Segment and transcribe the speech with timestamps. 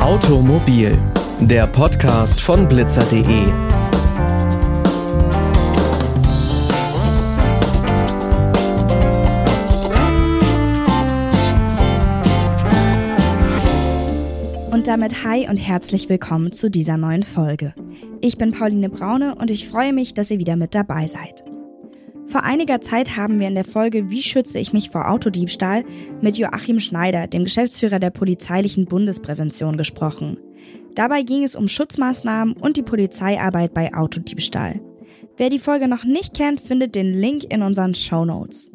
[0.00, 0.98] Automobil,
[1.40, 3.69] der Podcast von blitzer.de.
[14.90, 17.74] damit hi und herzlich willkommen zu dieser neuen Folge.
[18.20, 21.44] Ich bin Pauline Braune und ich freue mich, dass ihr wieder mit dabei seid.
[22.26, 25.84] Vor einiger Zeit haben wir in der Folge Wie schütze ich mich vor Autodiebstahl
[26.20, 30.38] mit Joachim Schneider, dem Geschäftsführer der polizeilichen Bundesprävention, gesprochen.
[30.96, 34.80] Dabei ging es um Schutzmaßnahmen und die Polizeiarbeit bei Autodiebstahl.
[35.36, 38.72] Wer die Folge noch nicht kennt, findet den Link in unseren Show Notes.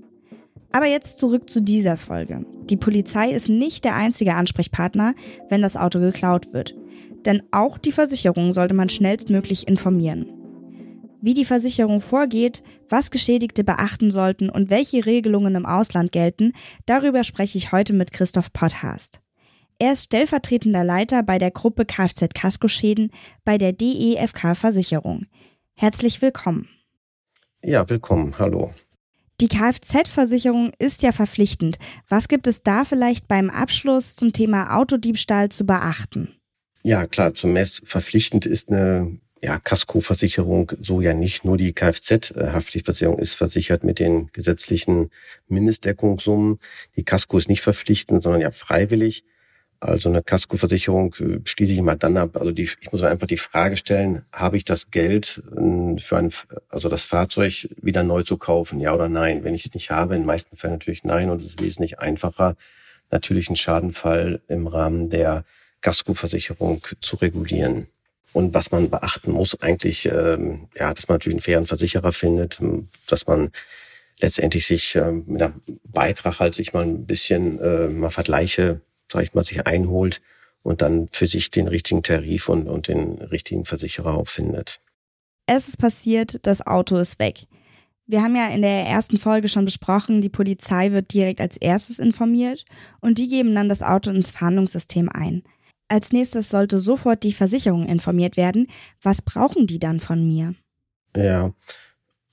[0.75, 2.45] Aber jetzt zurück zu dieser Folge.
[2.69, 5.15] Die Polizei ist nicht der einzige Ansprechpartner,
[5.49, 6.75] wenn das Auto geklaut wird.
[7.25, 10.25] Denn auch die Versicherung sollte man schnellstmöglich informieren
[11.25, 16.53] wie die Versicherung vorgeht, was Geschädigte beachten sollten und welche Regelungen im Ausland gelten,
[16.85, 19.21] darüber spreche ich heute mit Christoph Potthast.
[19.79, 23.11] Er ist stellvertretender Leiter bei der Gruppe Kfz Kaskoschäden
[23.43, 25.25] bei der DEFK Versicherung.
[25.73, 26.69] Herzlich willkommen.
[27.63, 28.35] Ja, willkommen.
[28.37, 28.69] Hallo.
[29.41, 31.77] Die Kfz-Versicherung ist ja verpflichtend.
[32.07, 36.33] Was gibt es da vielleicht beim Abschluss zum Thema Autodiebstahl zu beachten?
[36.83, 41.43] Ja, klar, zunächst verpflichtend ist eine ja, Kaskoversicherung so ja nicht.
[41.43, 45.09] Nur die Kfz-Haftpflichtversicherung ist versichert mit den gesetzlichen
[45.47, 46.59] Mindestdeckungssummen.
[46.95, 49.25] Die Kasko ist nicht verpflichtend, sondern ja freiwillig.
[49.79, 52.37] Also eine Kaskoversicherung äh, schließe ich immer dann ab.
[52.37, 56.31] Also die, ich muss einfach die Frage stellen, habe ich das Geld äh, für ein,
[56.69, 59.43] also das Fahrzeug wieder neu zu kaufen, ja oder nein?
[59.43, 61.99] Wenn ich es nicht habe, in den meisten Fällen natürlich nein und es ist wesentlich
[61.99, 62.55] einfacher,
[63.11, 65.43] natürlich einen Schadenfall im Rahmen der
[65.81, 67.87] Kaskoversicherung zu regulieren.
[68.33, 72.59] Und was man beachten muss, eigentlich, ähm, ja, dass man natürlich einen fairen Versicherer findet,
[73.07, 73.51] dass man
[74.19, 78.81] letztendlich sich ähm, mit einem Beitrag halt sich mal ein bisschen äh, mal Vergleiche,
[79.11, 80.21] sag ich mal, sich einholt
[80.63, 84.81] und dann für sich den richtigen Tarif und, und den richtigen Versicherer auch findet.
[85.47, 87.47] Es ist passiert, das Auto ist weg.
[88.07, 91.99] Wir haben ja in der ersten Folge schon besprochen, die Polizei wird direkt als erstes
[91.99, 92.65] informiert
[93.01, 95.43] und die geben dann das Auto ins Fahndungssystem ein.
[95.87, 98.67] Als nächstes sollte sofort die Versicherung informiert werden.
[99.01, 100.55] Was brauchen die dann von mir?
[101.15, 101.53] Ja,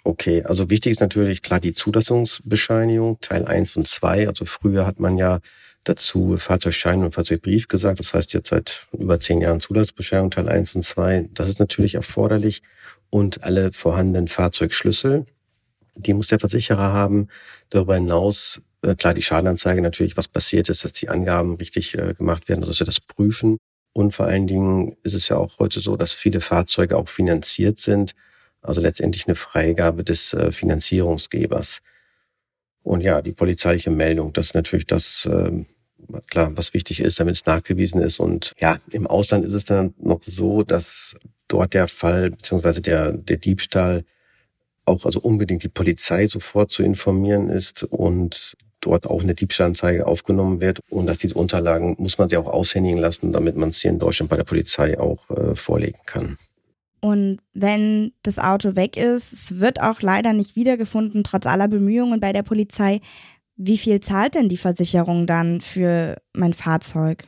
[0.04, 0.42] okay.
[0.44, 4.28] Also wichtig ist natürlich klar die Zulassungsbescheinigung, Teil 1 und 2.
[4.28, 5.40] Also früher hat man ja
[5.84, 7.98] dazu Fahrzeugschein und Fahrzeugbrief gesagt.
[7.98, 11.28] Das heißt jetzt seit über zehn Jahren Zulassungsbescheinigung, Teil 1 und 2.
[11.34, 12.62] Das ist natürlich erforderlich.
[13.10, 15.26] Und alle vorhandenen Fahrzeugschlüssel,
[15.96, 17.28] die muss der Versicherer haben.
[17.70, 22.14] Darüber hinaus äh, klar die Schadenanzeige natürlich, was passiert ist, dass die Angaben richtig äh,
[22.14, 23.58] gemacht werden, dass wir das prüfen.
[23.94, 27.78] Und vor allen Dingen ist es ja auch heute so, dass viele Fahrzeuge auch finanziert
[27.78, 28.12] sind.
[28.62, 31.83] Also letztendlich eine Freigabe des äh, Finanzierungsgebers.
[32.83, 35.65] Und ja, die polizeiliche Meldung, das ist natürlich das, äh,
[36.28, 38.19] klar, was wichtig ist, damit es nachgewiesen ist.
[38.19, 41.17] Und ja, im Ausland ist es dann noch so, dass
[41.49, 44.05] dort der Fall beziehungsweise der, der Diebstahl
[44.84, 50.61] auch also unbedingt die Polizei sofort zu informieren ist und dort auch eine Diebstahlanzeige aufgenommen
[50.61, 53.93] wird und dass diese Unterlagen muss man sie auch aushändigen lassen, damit man es hier
[53.93, 56.37] in Deutschland bei der Polizei auch äh, vorlegen kann.
[57.04, 62.20] Und wenn das Auto weg ist, es wird auch leider nicht wiedergefunden, trotz aller Bemühungen
[62.20, 63.00] bei der Polizei.
[63.56, 67.26] Wie viel zahlt denn die Versicherung dann für mein Fahrzeug?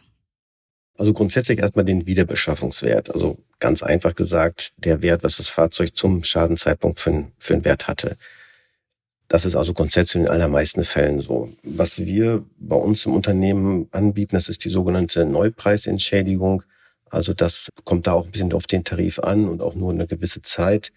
[0.96, 3.12] Also grundsätzlich erstmal den Wiederbeschaffungswert.
[3.12, 7.88] Also ganz einfach gesagt, der Wert, was das Fahrzeug zum Schadenzeitpunkt für, für einen Wert
[7.88, 8.16] hatte.
[9.26, 11.48] Das ist also grundsätzlich in allermeisten Fällen so.
[11.64, 16.62] Was wir bei uns im Unternehmen anbieten, das ist die sogenannte Neupreisentschädigung.
[17.14, 20.06] Also das kommt da auch ein bisschen auf den Tarif an und auch nur eine
[20.06, 20.92] gewisse Zeit.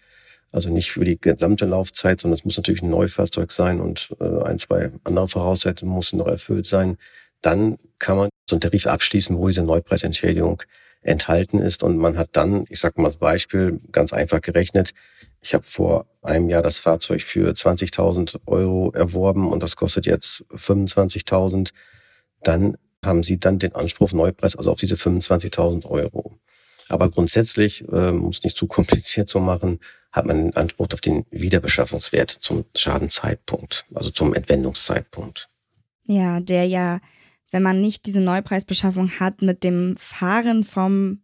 [0.50, 4.42] Also nicht für die gesamte Laufzeit, sondern es muss natürlich ein Neufahrzeug sein und äh,
[4.44, 6.96] ein, zwei andere Voraussetzungen müssen noch erfüllt sein.
[7.42, 10.62] Dann kann man so einen Tarif abschließen, wo diese Neupreisentschädigung
[11.02, 11.82] enthalten ist.
[11.82, 14.92] Und man hat dann, ich sage mal als Beispiel, ganz einfach gerechnet,
[15.40, 20.44] ich habe vor einem Jahr das Fahrzeug für 20.000 Euro erworben und das kostet jetzt
[20.50, 21.70] 25.000.
[22.42, 26.38] Dann haben Sie dann den Anspruch Neupreis, also auf diese 25.000 Euro.
[26.88, 29.80] Aber grundsätzlich, äh, um es nicht zu kompliziert zu machen,
[30.12, 35.48] hat man den Anspruch auf den Wiederbeschaffungswert zum Schadenzeitpunkt, also zum Entwendungszeitpunkt.
[36.06, 37.00] Ja, der ja,
[37.50, 41.20] wenn man nicht diese Neupreisbeschaffung hat, mit dem Fahren vom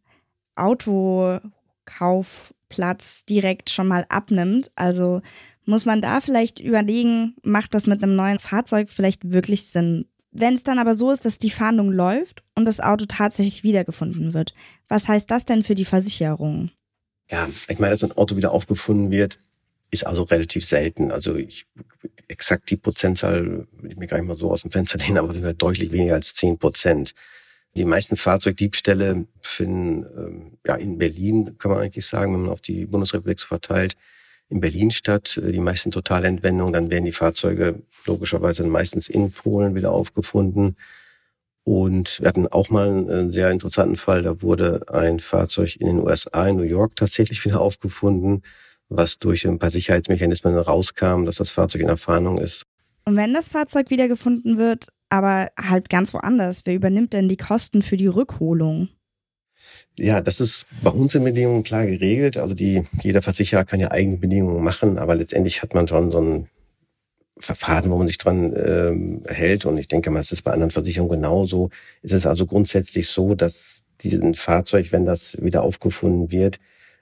[0.56, 4.70] Autokauf Platz direkt schon mal abnimmt.
[4.74, 5.22] Also
[5.64, 10.06] muss man da vielleicht überlegen, macht das mit einem neuen Fahrzeug vielleicht wirklich Sinn?
[10.36, 14.34] Wenn es dann aber so ist, dass die Fahndung läuft und das Auto tatsächlich wiedergefunden
[14.34, 14.52] wird,
[14.88, 16.72] was heißt das denn für die Versicherung?
[17.31, 19.38] Ja, ich meine, dass ein Auto wieder aufgefunden wird,
[19.92, 21.12] ist also relativ selten.
[21.12, 21.66] Also ich,
[22.26, 25.32] exakt die Prozentzahl will ich mir gar nicht mal so aus dem Fenster lehnen, aber
[25.54, 27.14] deutlich weniger als zehn Prozent.
[27.76, 32.60] Die meisten Fahrzeugdiebstähle finden ähm, ja in Berlin, kann man eigentlich sagen, wenn man auf
[32.60, 33.96] die Bundesrepublik so verteilt,
[34.49, 35.37] in Berlin statt.
[35.37, 40.76] Äh, die meisten Totalentwendungen, dann werden die Fahrzeuge logischerweise meistens in Polen wieder aufgefunden.
[41.64, 45.99] Und wir hatten auch mal einen sehr interessanten Fall, da wurde ein Fahrzeug in den
[45.99, 48.43] USA, in New York tatsächlich wieder aufgefunden,
[48.88, 52.64] was durch ein paar Sicherheitsmechanismen rauskam, dass das Fahrzeug in der Fahndung ist.
[53.06, 56.62] Und wenn das Fahrzeug wiedergefunden wird, aber halt ganz woanders.
[56.64, 58.88] Wer übernimmt denn die Kosten für die Rückholung?
[59.96, 62.37] Ja, das ist bei uns in Bedingungen klar geregelt.
[62.37, 66.20] Also die, jeder Versicherer kann ja eigene Bedingungen machen, aber letztendlich hat man schon so
[66.20, 66.49] ein
[67.38, 69.66] Verfahren, wo man sich dran ähm, hält.
[69.66, 71.70] Und ich denke mal, es ist bei anderen Versicherungen genauso.
[72.02, 76.58] Es ist also grundsätzlich so, dass diesen Fahrzeug, wenn das wieder aufgefunden wird,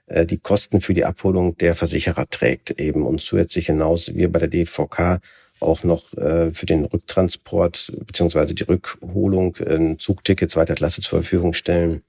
[0.07, 3.05] äh, die Kosten für die Abholung der Versicherer trägt eben.
[3.05, 5.19] Und zusätzlich hinaus wir bei der DVK
[5.59, 11.53] auch noch äh, für den Rücktransport beziehungsweise die Rückholung ein Zugticket zweiter Klasse zur Verfügung
[11.53, 12.01] stellen.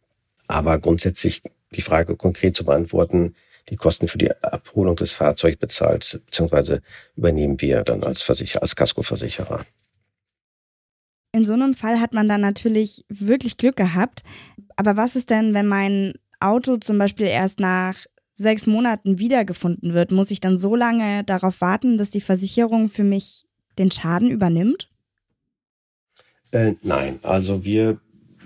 [0.46, 1.42] Aber grundsätzlich
[1.72, 3.34] die Frage konkret zu beantworten,
[3.70, 6.82] die Kosten für die Abholung des Fahrzeugs bezahlt, beziehungsweise
[7.16, 9.64] übernehmen wir dann als Versicherer, als Kaskoversicherer.
[11.32, 14.22] In so einem Fall hat man dann natürlich wirklich Glück gehabt.
[14.76, 17.96] Aber was ist denn, wenn mein Auto zum Beispiel erst nach
[18.34, 23.04] sechs Monaten wiedergefunden wird, muss ich dann so lange darauf warten, dass die Versicherung für
[23.04, 23.46] mich
[23.78, 24.90] den Schaden übernimmt?
[26.52, 27.98] Äh, nein, also wir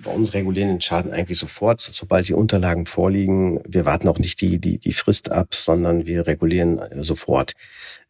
[0.03, 3.61] bei uns regulieren den Schaden eigentlich sofort, sobald die Unterlagen vorliegen.
[3.67, 7.55] Wir warten auch nicht die, die, die Frist ab, sondern wir regulieren äh, sofort.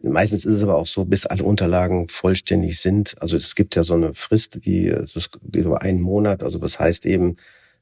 [0.00, 3.20] Meistens ist es aber auch so, bis alle Unterlagen vollständig sind.
[3.20, 6.42] Also es gibt ja so eine Frist, die, das geht über einen Monat.
[6.42, 7.36] Also das heißt eben,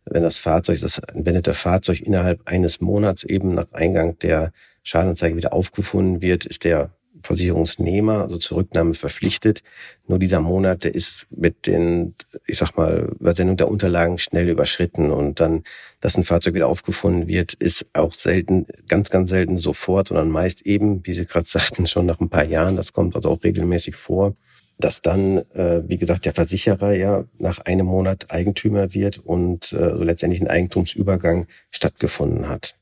[0.05, 4.53] wenn das Fahrzeug, das entwendete Fahrzeug innerhalb eines Monats eben nach Eingang der
[4.83, 6.91] Schadenanzeige wieder aufgefunden wird, ist der
[7.27, 9.63] Versicherungsnehmer, also zur Rücknahme verpflichtet.
[10.07, 12.15] Nur dieser Monat, der ist mit den,
[12.47, 15.65] ich sag mal, Übersendung der Unterlagen schnell überschritten und dann,
[16.01, 20.63] dass ein Fahrzeug wieder aufgefunden wird, ist auch selten, ganz, ganz selten sofort, sondern meist
[20.63, 22.77] eben, wie Sie gerade sagten, schon nach ein paar Jahren.
[22.77, 24.35] Das kommt also auch regelmäßig vor
[24.79, 29.97] dass dann, äh, wie gesagt, der Versicherer ja nach einem Monat Eigentümer wird und äh,
[29.97, 32.76] so letztendlich ein Eigentumsübergang stattgefunden hat.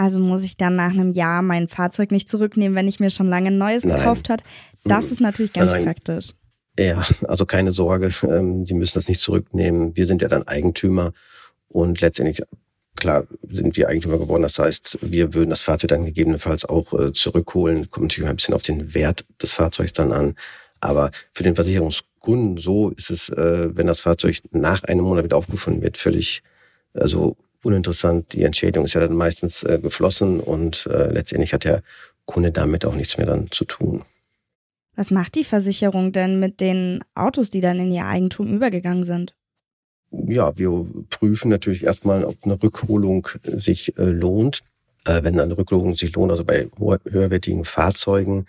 [0.00, 3.28] Also muss ich dann nach einem Jahr mein Fahrzeug nicht zurücknehmen, wenn ich mir schon
[3.28, 3.98] lange ein neues Nein.
[3.98, 4.42] gekauft hat.
[4.82, 5.84] Das ist natürlich ganz Nein.
[5.84, 6.30] praktisch.
[6.78, 9.94] Ja, also keine Sorge, ähm, Sie müssen das nicht zurücknehmen.
[9.98, 11.12] Wir sind ja dann Eigentümer
[11.68, 12.40] und letztendlich
[12.96, 14.42] klar sind wir Eigentümer geworden.
[14.42, 17.90] Das heißt, wir würden das Fahrzeug dann gegebenenfalls auch äh, zurückholen.
[17.90, 20.34] Kommt natürlich ein bisschen auf den Wert des Fahrzeugs dann an.
[20.80, 25.36] Aber für den Versicherungskunden so ist es, äh, wenn das Fahrzeug nach einem Monat wieder
[25.36, 26.42] aufgefunden wird, völlig
[26.94, 28.32] also uninteressant.
[28.32, 31.82] Die Entschädigung ist ja dann meistens äh, geflossen und äh, letztendlich hat der
[32.24, 34.02] Kunde damit auch nichts mehr dann zu tun.
[34.96, 39.34] Was macht die Versicherung denn mit den Autos, die dann in ihr Eigentum übergegangen sind?
[40.10, 44.62] Ja, wir prüfen natürlich erstmal, ob eine Rückholung sich äh, lohnt.
[45.06, 48.46] Äh, wenn eine Rückholung sich lohnt, also bei höherwertigen Fahrzeugen,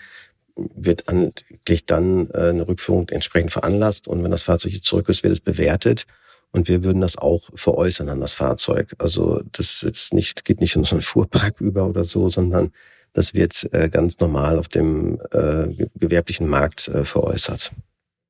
[0.55, 5.33] wird eigentlich dann äh, eine Rückführung entsprechend veranlasst und wenn das Fahrzeug zurück ist, wird
[5.33, 6.05] es bewertet
[6.51, 8.93] und wir würden das auch veräußern an das Fahrzeug.
[8.99, 12.71] Also das jetzt nicht, geht nicht in so einen Fuhrpark über oder so, sondern
[13.13, 17.71] das wird äh, ganz normal auf dem äh, gewerblichen Markt äh, veräußert.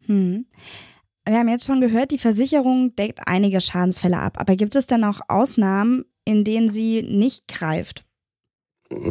[0.05, 0.45] Hm.
[1.27, 4.39] Wir haben jetzt schon gehört, die Versicherung deckt einige Schadensfälle ab.
[4.39, 8.03] Aber gibt es denn auch Ausnahmen, in denen sie nicht greift?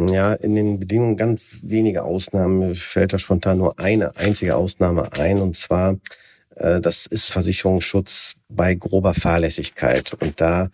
[0.08, 2.58] Ja, in den Bedingungen ganz wenige Ausnahmen.
[2.58, 5.38] Mir fällt da spontan nur eine einzige Ausnahme ein.
[5.38, 5.98] Und zwar,
[6.60, 10.14] das ist Versicherungsschutz bei grober Fahrlässigkeit.
[10.20, 10.70] Und da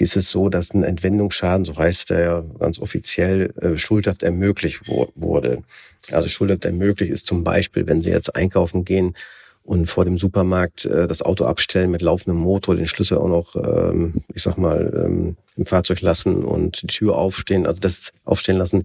[0.00, 5.62] ist es so, dass ein Entwendungsschaden, so heißt der ganz offiziell, äh, schuldhaft ermöglicht wurde.
[6.10, 9.14] Also schuldhaft ermöglicht ist zum Beispiel, wenn Sie jetzt einkaufen gehen
[9.62, 13.56] und vor dem Supermarkt äh, das Auto abstellen mit laufendem Motor, den Schlüssel auch noch,
[13.56, 18.58] ähm, ich sag mal, ähm, im Fahrzeug lassen und die Tür aufstehen, also das aufstehen
[18.58, 18.84] lassen,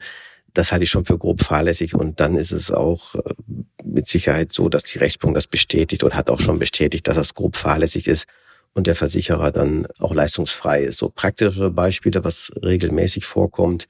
[0.54, 3.34] das halte ich schon für grob fahrlässig und dann ist es auch äh,
[3.84, 7.34] mit Sicherheit so, dass die Rechtsprechung das bestätigt und hat auch schon bestätigt, dass das
[7.34, 8.26] grob fahrlässig ist
[8.74, 10.98] und der Versicherer dann auch leistungsfrei ist.
[10.98, 13.88] So praktische Beispiele, was regelmäßig vorkommt,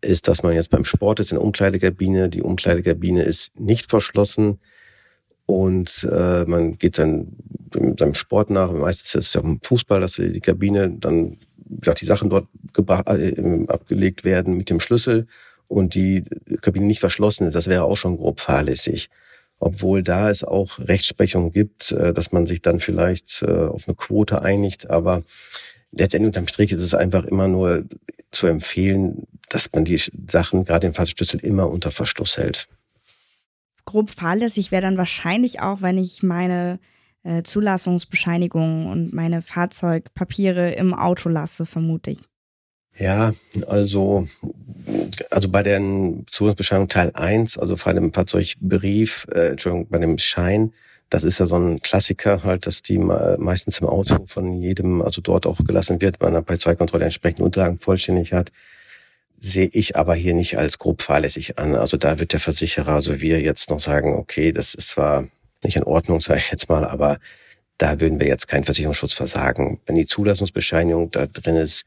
[0.00, 4.58] ist, dass man jetzt beim Sport ist in der Umkleidekabine, die Umkleidekabine ist nicht verschlossen,
[5.48, 7.28] und äh, man geht dann
[7.98, 8.70] seinem Sport nach.
[8.70, 11.38] Meistens ist es ja im Fußball, dass die Kabine dann
[11.82, 15.26] ja, die Sachen dort äh, abgelegt werden mit dem Schlüssel
[15.68, 16.24] und die
[16.60, 17.54] Kabine nicht verschlossen ist.
[17.54, 19.10] Das wäre auch schon grob fahrlässig.
[19.60, 23.96] Obwohl da es auch Rechtsprechung gibt, äh, dass man sich dann vielleicht äh, auf eine
[23.96, 24.90] Quote einigt.
[24.90, 25.22] Aber
[25.92, 27.84] letztendlich unterm Strich ist es einfach immer nur
[28.30, 32.68] zu empfehlen, dass man die Sachen, gerade den Fahrzeugschlüssel, immer unter Verschluss hält.
[33.84, 36.78] Grob fahrlässig wäre dann wahrscheinlich auch, wenn ich meine
[37.22, 42.18] äh, Zulassungsbescheinigung und meine Fahrzeugpapiere im Auto lasse, vermute ich.
[42.98, 43.32] Ja,
[43.68, 44.26] also,
[45.30, 45.80] also bei der
[46.26, 50.72] Zulassungsbescheinigung Teil 1, also bei dem Fahrzeugbrief, äh, Entschuldigung, bei dem Schein,
[51.10, 55.22] das ist ja so ein Klassiker halt, dass die meistens im Auto von jedem, also
[55.22, 58.52] dort auch gelassen wird, bei einer Polizeikontrolle entsprechende Unterlagen vollständig hat
[59.40, 61.74] sehe ich aber hier nicht als grob fahrlässig an.
[61.74, 65.28] Also da wird der Versicherer, also wir jetzt noch sagen, okay, das ist zwar
[65.62, 67.18] nicht in Ordnung, sage ich jetzt mal, aber
[67.78, 69.80] da würden wir jetzt keinen Versicherungsschutz versagen.
[69.86, 71.84] Wenn die Zulassungsbescheinigung da drin ist,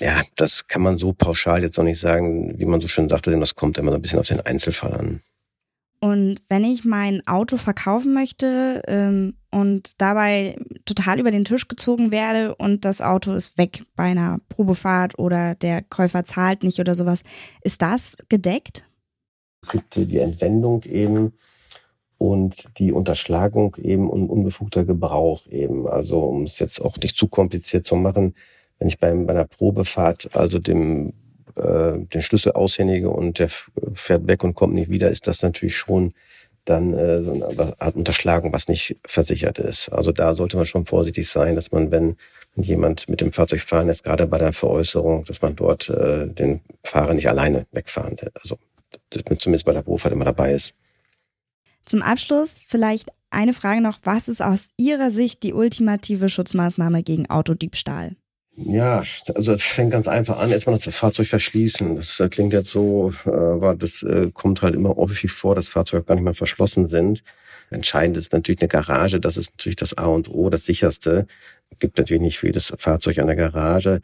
[0.00, 3.30] ja, das kann man so pauschal jetzt noch nicht sagen, wie man so schön sagte,
[3.30, 5.20] denn das kommt immer so ein bisschen auf den Einzelfall an.
[6.00, 12.10] Und wenn ich mein Auto verkaufen möchte ähm, und dabei total über den Tisch gezogen
[12.10, 16.94] werde und das Auto ist weg bei einer Probefahrt oder der Käufer zahlt nicht oder
[16.94, 17.22] sowas,
[17.62, 18.84] ist das gedeckt?
[19.62, 21.32] Es gibt die Entwendung eben
[22.18, 25.86] und die Unterschlagung eben und unbefugter Gebrauch eben.
[25.86, 28.34] Also um es jetzt auch nicht zu kompliziert zu machen,
[28.78, 31.12] wenn ich bei einer Probefahrt also dem
[31.56, 33.48] äh, den Schlüssel aushändige und der
[33.94, 36.12] fährt weg und kommt nicht wieder, ist das natürlich schon
[36.66, 39.88] dann äh, eine Art Unterschlagung, was nicht versichert ist.
[39.88, 42.16] Also da sollte man schon vorsichtig sein, dass man, wenn
[42.56, 46.60] jemand mit dem Fahrzeug fahren ist, gerade bei der Veräußerung, dass man dort äh, den
[46.82, 48.58] Fahrer nicht alleine wegfahren, also
[49.10, 50.74] zumindest bei der Probefahrt immer dabei ist.
[51.84, 53.98] Zum Abschluss vielleicht eine Frage noch.
[54.02, 58.16] Was ist aus Ihrer Sicht die ultimative Schutzmaßnahme gegen Autodiebstahl?
[58.58, 59.02] Ja,
[59.34, 61.94] also es fängt ganz einfach an, erstmal das Fahrzeug verschließen.
[61.96, 65.68] Das äh, klingt jetzt so, äh, aber das äh, kommt halt immer häufig vor, dass
[65.68, 67.22] Fahrzeuge gar nicht mehr verschlossen sind.
[67.70, 71.26] Entscheidend ist natürlich eine Garage, das ist natürlich das A und O, das sicherste.
[71.80, 74.00] Gibt natürlich nicht für jedes Fahrzeug eine Garage.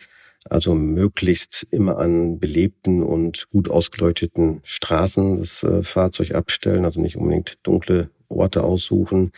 [0.50, 7.58] Also möglichst immer an belebten und gut ausgeleuchteten Straßen das Fahrzeug abstellen, also nicht unbedingt
[7.62, 9.30] dunkle Orte aussuchen.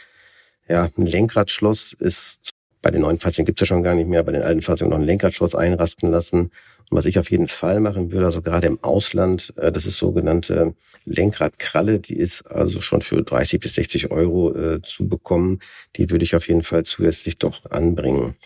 [0.66, 2.53] Ja, ein Lenkradschloss ist
[2.84, 4.90] bei den neuen Fahrzeugen gibt es ja schon gar nicht mehr, bei den alten Fahrzeugen
[4.90, 6.50] noch einen Lenkradschutz einrasten lassen.
[6.90, 9.96] Und was ich auf jeden Fall machen würde, also gerade im Ausland, äh, das ist
[9.96, 10.74] sogenannte
[11.06, 15.60] Lenkradkralle, die ist also schon für 30 bis 60 Euro äh, zu bekommen.
[15.96, 18.36] Die würde ich auf jeden Fall zusätzlich doch anbringen.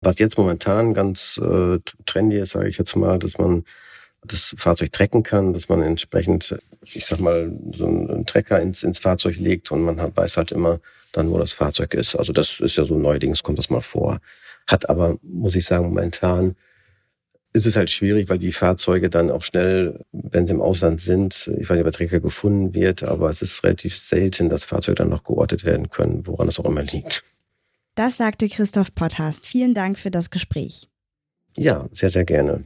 [0.00, 3.64] Was jetzt momentan ganz äh, trendy ist, sage ich jetzt mal, dass man
[4.24, 9.00] das Fahrzeug trecken kann, dass man entsprechend, ich sag mal, so einen Trecker ins, ins
[9.00, 10.80] Fahrzeug legt und man hat, weiß halt immer,
[11.12, 12.14] dann, wo das Fahrzeug ist.
[12.14, 14.20] Also das ist ja so neuerdings, kommt das mal vor.
[14.66, 16.56] Hat aber, muss ich sagen, momentan
[17.52, 21.50] ist es halt schwierig, weil die Fahrzeuge dann auch schnell, wenn sie im Ausland sind,
[21.58, 25.10] ich weiß nicht, ob Träger gefunden wird, aber es ist relativ selten, dass Fahrzeuge dann
[25.10, 27.22] noch geortet werden können, woran es auch immer liegt.
[27.94, 29.46] Das sagte Christoph Potthast.
[29.46, 30.88] Vielen Dank für das Gespräch.
[31.56, 32.64] Ja, sehr, sehr gerne.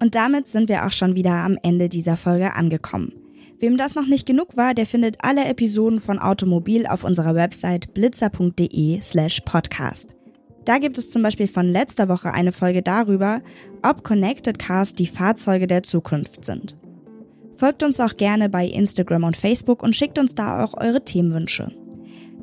[0.00, 3.12] Und damit sind wir auch schon wieder am Ende dieser Folge angekommen.
[3.60, 7.92] Wem das noch nicht genug war, der findet alle Episoden von Automobil auf unserer Website
[7.92, 10.14] blitzer.de slash podcast.
[10.64, 13.40] Da gibt es zum Beispiel von letzter Woche eine Folge darüber,
[13.82, 16.76] ob Connected Cars die Fahrzeuge der Zukunft sind.
[17.56, 21.72] Folgt uns auch gerne bei Instagram und Facebook und schickt uns da auch eure Themenwünsche.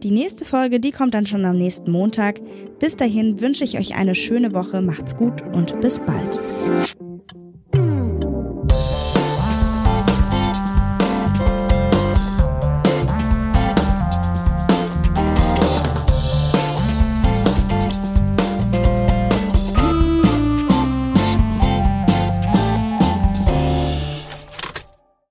[0.04, 2.42] Die nächste Folge, die kommt dann schon am nächsten Montag.
[2.80, 6.40] Bis dahin wünsche ich euch eine schöne Woche, macht's gut und bis bald.